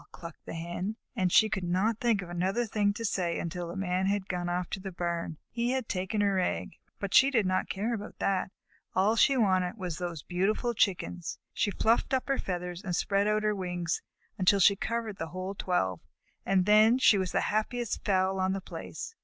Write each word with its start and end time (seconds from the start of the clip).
clucked 0.11 0.43
the 0.47 0.55
Hen. 0.55 0.95
And 1.15 1.31
she 1.31 1.47
could 1.47 1.63
not 1.63 1.99
think 1.99 2.23
of 2.23 2.29
another 2.31 2.65
thing 2.65 2.91
to 2.93 3.05
say 3.05 3.37
until 3.37 3.67
the 3.67 3.75
Man 3.75 4.07
had 4.07 4.27
gone 4.27 4.49
off 4.49 4.67
to 4.71 4.79
the 4.79 4.91
barn. 4.91 5.37
He 5.51 5.73
had 5.73 5.87
taken 5.87 6.21
her 6.21 6.39
egg, 6.39 6.71
but 6.99 7.13
she 7.13 7.29
did 7.29 7.45
not 7.45 7.69
care 7.69 7.93
about 7.93 8.17
that. 8.17 8.51
All 8.95 9.15
she 9.15 9.37
wanted 9.37 9.77
was 9.77 9.99
those 9.99 10.23
beautiful 10.23 10.73
Chickens. 10.73 11.37
She 11.53 11.69
fluffed 11.69 12.15
up 12.15 12.27
her 12.29 12.39
feathers 12.39 12.81
and 12.81 12.95
spread 12.95 13.27
out 13.27 13.43
her 13.43 13.53
wings 13.53 14.01
until 14.39 14.59
she 14.59 14.75
covered 14.75 15.19
the 15.19 15.27
whole 15.27 15.53
twelve, 15.53 15.99
and 16.47 16.65
then 16.65 16.97
she 16.97 17.19
was 17.19 17.31
the 17.31 17.41
happiest 17.53 18.03
fowl 18.03 18.39
on 18.39 18.53
the 18.53 18.59
place. 18.61 19.13